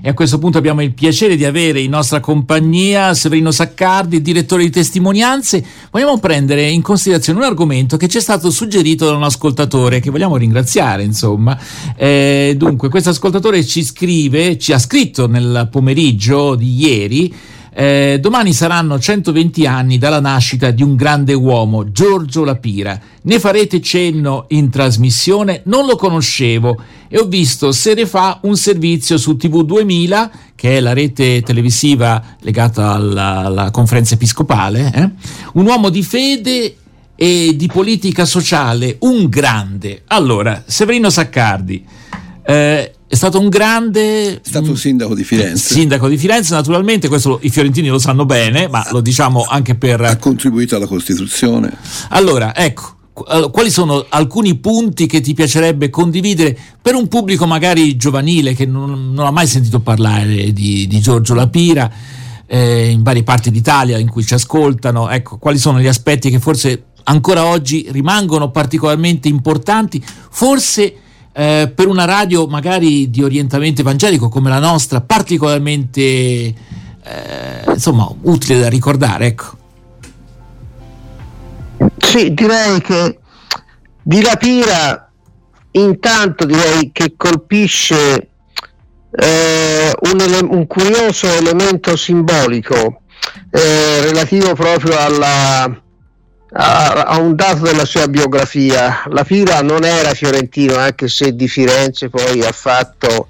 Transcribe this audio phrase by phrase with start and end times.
[0.00, 4.62] e a questo punto abbiamo il piacere di avere in nostra compagnia Severino Saccardi, direttore
[4.62, 5.64] di testimonianze.
[5.90, 10.10] Vogliamo prendere in considerazione un argomento che ci è stato suggerito da un ascoltatore che
[10.10, 11.58] vogliamo ringraziare, insomma.
[11.96, 17.34] Eh, dunque, questo ascoltatore ci scrive, ci ha scritto nel pomeriggio di ieri
[17.80, 23.00] eh, domani saranno 120 anni dalla nascita di un grande uomo, Giorgio Lapira.
[23.22, 25.62] Ne farete cenno in trasmissione?
[25.66, 30.80] Non lo conoscevo e ho visto sere fa un servizio su TV 2000, che è
[30.80, 34.92] la rete televisiva legata alla, alla conferenza episcopale.
[34.92, 35.10] Eh?
[35.52, 36.74] Un uomo di fede
[37.14, 40.02] e di politica sociale, un grande.
[40.08, 41.86] Allora, Severino Saccardi.
[42.44, 44.34] Eh, è stato un grande.
[44.34, 45.74] È stato un sindaco di Firenze.
[45.74, 50.02] Sindaco di Firenze, naturalmente, questo i fiorentini lo sanno bene, ma lo diciamo anche per.
[50.02, 51.72] Ha contribuito alla Costituzione.
[52.10, 52.96] Allora, ecco.
[53.50, 59.12] Quali sono alcuni punti che ti piacerebbe condividere per un pubblico magari giovanile che non,
[59.12, 61.90] non ha mai sentito parlare di, di Giorgio Lapira
[62.46, 65.10] eh, in varie parti d'Italia in cui ci ascoltano?
[65.10, 70.00] Ecco, quali sono gli aspetti che forse ancora oggi rimangono particolarmente importanti?
[70.30, 70.94] Forse
[71.38, 76.54] eh, per una radio magari di orientamento evangelico come la nostra, particolarmente eh,
[77.68, 79.26] insomma, utile da ricordare.
[79.26, 79.56] Ecco.
[81.96, 83.20] Sì, direi che
[84.02, 85.08] di Lapira
[85.70, 88.30] intanto direi che colpisce
[89.12, 93.02] eh, un, ele- un, curioso elemento simbolico
[93.52, 95.82] eh, relativo proprio alla,
[96.52, 99.02] a, a, un dato della sua biografia.
[99.10, 103.28] La Pira non era fiorentino, anche se di Firenze poi ha fatto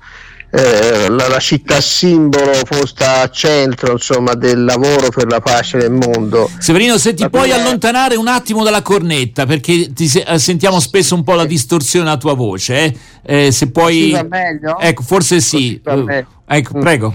[0.51, 5.91] eh, la, la, città simbolo posta a centro insomma, del lavoro per la pace nel
[5.91, 6.49] mondo.
[6.59, 7.57] Severino, se ti la puoi prima...
[7.57, 12.17] allontanare un attimo dalla cornetta perché se- eh, sentiamo spesso un po' la distorsione della
[12.17, 12.77] tua voce.
[12.77, 12.97] Eh?
[13.23, 14.13] Eh, se puoi...
[14.13, 14.79] va meglio?
[14.79, 15.81] Ecco, forse sì.
[15.85, 16.81] Uh, ecco, mm.
[16.81, 17.15] prego.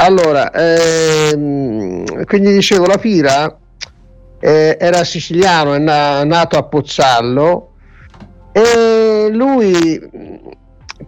[0.00, 3.58] Allora, ehm, quindi dicevo, la Pira
[4.40, 7.72] eh, era siciliano, è na- nato a Pozzallo
[8.52, 10.00] e lui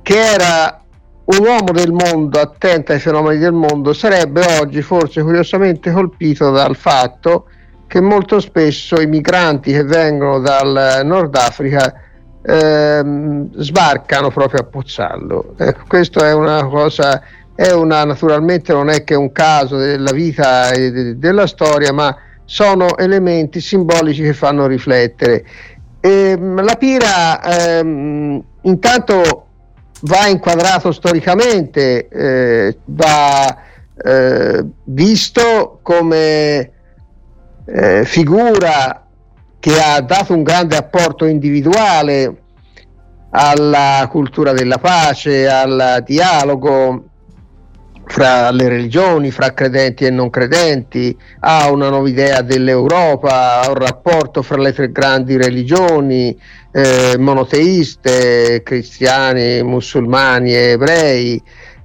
[0.02, 0.82] che era
[1.24, 6.74] un uomo del mondo, attento ai fenomeni del mondo, sarebbe oggi forse curiosamente colpito dal
[6.74, 7.46] fatto
[7.86, 11.92] che molto spesso i migranti che vengono dal Nord Africa
[12.42, 15.54] ehm, sbarcano proprio a Pozzallo.
[15.56, 17.20] Ecco, questo è una cosa,
[17.54, 22.16] è una, naturalmente non è che un caso della vita e de- della storia, ma
[22.50, 25.44] sono elementi simbolici che fanno riflettere.
[26.00, 29.47] Ehm, la pira ehm, intanto
[30.00, 33.56] va inquadrato storicamente, eh, va
[33.94, 36.72] eh, visto come
[37.66, 39.06] eh, figura
[39.61, 42.37] che ha dato un grande apporto individuale
[43.31, 47.09] alla cultura della pace, al dialogo
[48.10, 53.76] fra le religioni, fra credenti e non credenti, ha una nuova idea dell'Europa, ha un
[53.76, 56.37] rapporto fra le tre grandi religioni,
[56.72, 61.41] eh, monoteiste, cristiani, musulmani e ebrei,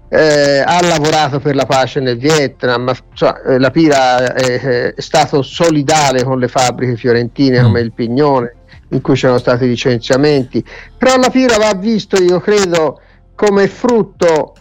[0.10, 6.24] eh, ha lavorato per la pace nel Vietnam, cioè, la Pira è, è, stato solidale
[6.24, 8.56] con le fabbriche fiorentine come il Pignone,
[8.90, 10.66] in cui c'erano stati licenziamenti,
[10.98, 13.00] però la Pira va visto, io credo,
[13.36, 14.56] come frutto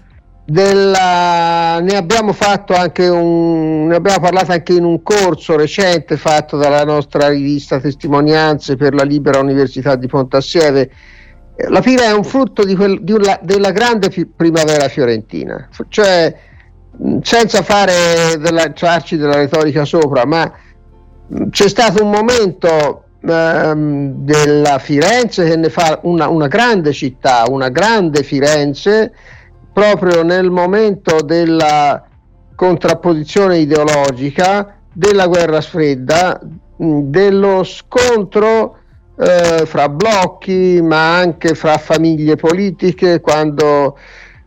[0.47, 6.57] della, ne abbiamo fatto anche un ne abbiamo parlato anche in un corso recente fatto
[6.57, 10.91] dalla nostra rivista Testimonianze per la Libera Università di Pontassieve.
[11.69, 15.69] La Pira è un frutto di quel, di una, della grande fi, primavera fiorentina.
[15.89, 16.37] Cioè
[17.23, 20.53] senza fare della, farci della retorica sopra ma
[21.51, 27.69] c'è stato un momento ehm, della Firenze che ne fa una, una grande città una
[27.69, 29.13] grande Firenze
[29.75, 32.03] proprio nel momento della
[32.55, 36.41] contrapposizione ideologica, della guerra fredda,
[36.77, 38.79] dello scontro
[39.19, 43.99] eh, fra blocchi, ma anche fra famiglie politiche, quando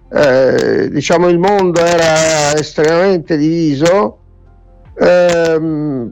[0.09, 4.19] eh, diciamo il mondo era estremamente diviso.
[4.97, 5.61] Eh,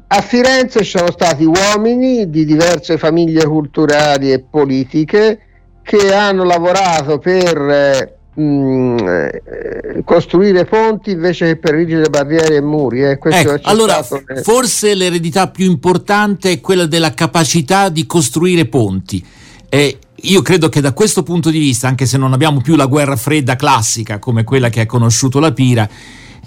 [0.08, 5.40] a Firenze ci sono stati uomini di diverse famiglie culturali e politiche
[5.82, 12.56] che hanno lavorato per eh, mh, mm, eh, costruire ponti invece che per rigide barriere
[12.56, 13.04] e muri.
[13.04, 13.20] Eh.
[13.22, 14.44] Ecco, allora, nel...
[14.44, 19.26] forse l'eredità più importante è quella della capacità di costruire ponti.
[19.70, 22.86] Eh, io credo che da questo punto di vista, anche se non abbiamo più la
[22.86, 25.88] guerra fredda classica come quella che ha conosciuto la Pira,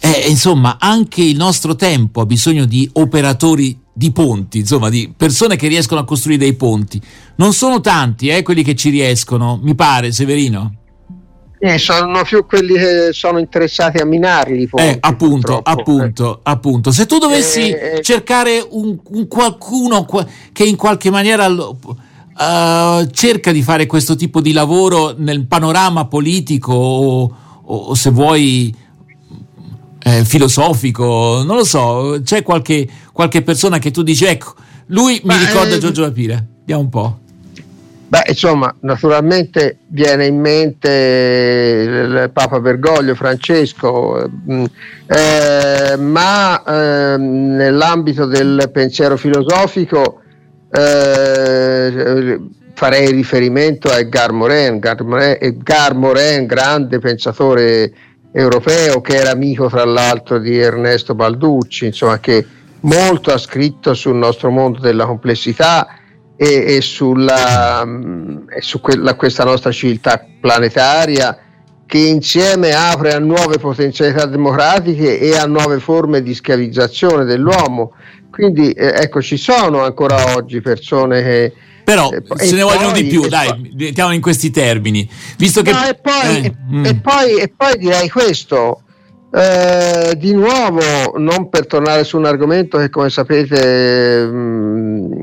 [0.00, 5.56] eh, insomma, anche il nostro tempo ha bisogno di operatori di ponti, insomma, di persone
[5.56, 7.00] che riescono a costruire dei ponti.
[7.36, 10.77] Non sono tanti, eh, quelli che ci riescono, mi pare, Severino.
[11.60, 14.68] Eh, sono più quelli che sono interessati a minarli.
[14.68, 16.40] Ponti, eh, appunto, appunto, eh.
[16.44, 16.92] appunto.
[16.92, 20.06] Se tu dovessi eh, eh, cercare un, un, qualcuno
[20.52, 26.72] che in qualche maniera uh, cerca di fare questo tipo di lavoro nel panorama politico
[26.72, 27.34] o,
[27.64, 28.72] o se vuoi
[30.00, 34.54] eh, filosofico, non lo so, c'è qualche, qualche, persona che tu dici, ecco,
[34.86, 36.46] lui mi ricorda Giorgio Lapire.
[36.60, 37.18] Vediamo un po'.
[38.10, 40.88] Beh, insomma, naturalmente viene in mente
[41.86, 44.64] il Papa Bergoglio, Francesco, mm,
[45.08, 50.22] eh, ma eh, nell'ambito del pensiero filosofico
[50.72, 52.40] eh,
[52.72, 54.80] farei riferimento a Edgar Morin,
[55.38, 57.92] Edgar Morin, grande pensatore
[58.32, 62.46] europeo che era amico tra l'altro di Ernesto Balducci, insomma che
[62.80, 65.88] molto ha scritto sul nostro mondo della complessità
[66.40, 71.36] e, e, sulla, mm, e su quella, questa nostra civiltà planetaria
[71.84, 77.94] che insieme apre a nuove potenzialità democratiche e a nuove forme di schiavizzazione dell'uomo.
[78.30, 81.52] Quindi eh, ecco, ci sono ancora oggi persone che...
[81.82, 85.08] Però eh, se ne vogliono di più, dai, mettiamo in questi termini.
[85.38, 85.72] Visto che...
[85.72, 86.84] No, e, poi, eh, mm.
[86.84, 88.82] e, poi, e poi direi questo,
[89.32, 95.17] eh, di nuovo, non per tornare su un argomento che come sapete mh, mm,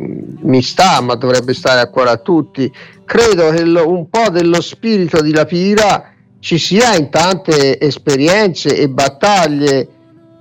[0.46, 2.72] mi sta, ma dovrebbe stare a cuore a tutti,
[3.04, 8.88] credo che lo, un po' dello spirito di Lapira ci sia in tante esperienze e
[8.90, 9.88] battaglie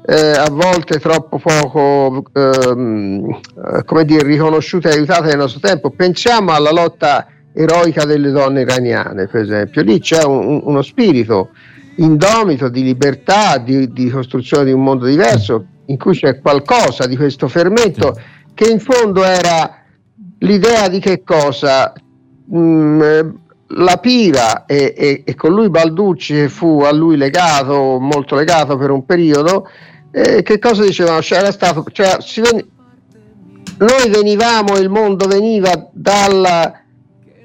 [0.06, 3.40] eh, a volte troppo poco ehm,
[3.86, 5.90] come dire, riconosciute e aiutate nel nostro tempo.
[5.90, 11.50] Pensiamo alla lotta eroica delle donne iraniane, per esempio, lì c'è un, uno spirito
[11.96, 17.16] indomito di libertà, di, di, costruzione di un mondo diverso, in cui c'è qualcosa di
[17.16, 18.18] questo fermento
[18.52, 19.83] che in fondo era
[20.44, 21.92] l'idea di che cosa?
[22.54, 23.00] Mm,
[23.68, 28.90] la Pira e, e, e, con lui Balducci fu a lui legato, molto legato per
[28.90, 29.68] un periodo,
[30.10, 31.22] eh, che cosa dicevano?
[31.22, 32.66] Cioè, era stato, cioè, ven-
[33.78, 36.78] noi venivamo, il mondo veniva dalla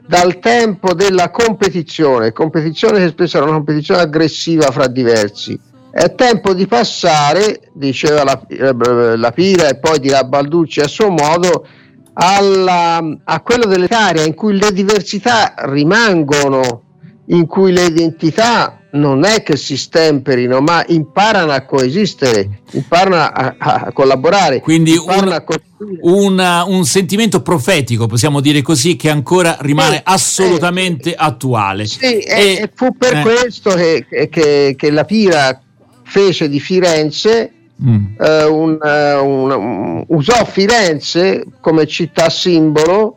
[0.10, 5.60] dal tempo della competizione, competizione che spesso era una competizione aggressiva fra diversi.
[5.92, 11.12] È tempo di passare, diceva la, eh, la Pira e poi dirà Balducci a suo
[11.12, 11.64] modo,
[12.22, 16.84] alla, a quello dell'area in cui le diversità rimangono,
[17.28, 23.56] in cui le identità non è che si stemperino, ma imparano a coesistere, imparano a,
[23.58, 24.60] a collaborare.
[24.60, 25.44] Quindi un,
[26.02, 31.86] un, un, sentimento profetico, possiamo dire così, che ancora rimane eh, assolutamente eh, attuale.
[31.86, 33.22] Sì, e, e fu per eh.
[33.22, 35.62] questo che, che, che, la Pira
[36.04, 37.54] fece di Firenze.
[37.82, 38.06] Mm.
[38.20, 43.16] Eh, un, usò Firenze come città simbolo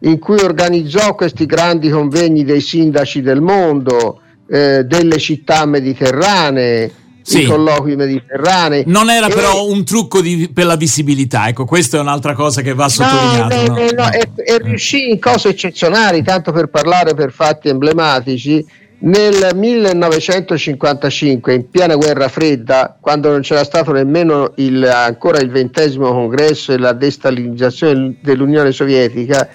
[0.00, 7.42] in cui organizzò questi grandi convegni dei sindaci del mondo, eh, delle città mediterranee, sì.
[7.42, 8.84] i colloqui mediterranei.
[8.86, 9.34] Non era e...
[9.34, 13.62] però un trucco di, per la visibilità, ecco, questa è un'altra cosa che va sottolineata.
[13.62, 18.64] No, no, no, e, e riuscì in cose eccezionali, tanto per parlare per fatti emblematici.
[19.04, 26.10] Nel 1955, in piena guerra fredda, quando non c'era stato nemmeno il, ancora il ventesimo
[26.10, 29.46] congresso e la destalinizzazione dell'Unione Sovietica,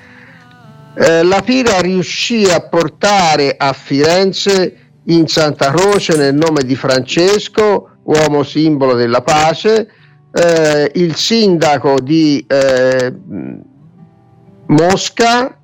[0.94, 4.75] eh, la Pira riuscì a portare a Firenze
[5.06, 9.89] in Santa Croce nel nome di Francesco, uomo simbolo della pace,
[10.32, 13.12] eh, il sindaco di eh,
[14.68, 15.59] Mosca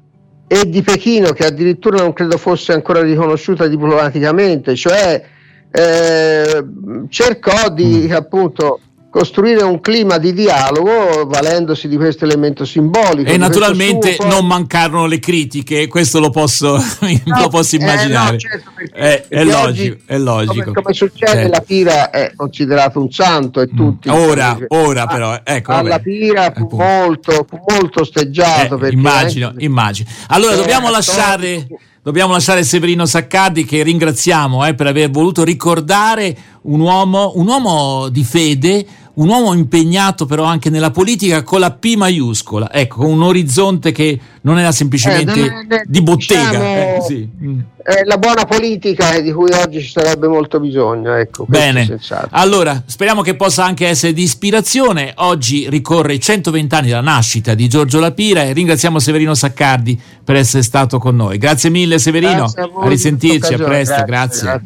[0.48, 5.24] e di Pechino, che addirittura non credo fosse ancora riconosciuta diplomaticamente, cioè
[5.72, 6.66] eh,
[7.10, 8.12] cercò di mm.
[8.12, 8.80] appunto
[9.16, 13.32] costruire un clima di dialogo valendosi di questo elemento simbolico.
[13.32, 16.76] E naturalmente suo, non mancarono le critiche, questo lo posso,
[17.24, 18.36] no, lo posso immaginare.
[18.36, 21.50] Eh, no, certo, è, è, logico, oggi, è, logico, Come, come succede, certo.
[21.50, 23.76] la Pira è considerato un santo e mm.
[23.78, 24.10] tutti.
[24.10, 25.72] Ora, ora però, ecco.
[25.72, 28.78] Alla Pira fu molto, fu molto osteggiato.
[28.82, 29.64] Eh, immagino, anche...
[29.64, 30.10] immagino.
[30.28, 31.66] Allora, dobbiamo lasciare...
[32.06, 38.10] Dobbiamo lasciare Severino Saccardi che ringraziamo eh, per aver voluto ricordare un uomo, un uomo
[38.10, 43.12] di fede, un uomo impegnato però anche nella politica con la P maiuscola, ecco, con
[43.12, 46.50] un orizzonte che non era semplicemente eh, di bottega.
[46.50, 47.30] Diciamo, eh, sì.
[47.44, 47.60] mm.
[48.06, 51.16] la buona politica di cui oggi ci sarebbe molto bisogno.
[51.16, 52.00] Ecco, Bene,
[52.32, 55.14] allora speriamo che possa anche essere di ispirazione.
[55.18, 60.36] Oggi ricorre i 120 anni dalla nascita di Giorgio Lapira e ringraziamo Severino Saccardi per
[60.36, 61.38] essere stato con noi.
[61.38, 64.42] Grazie mille Severino, a, a, risentirci, a presto, grazie.
[64.42, 64.62] grazie.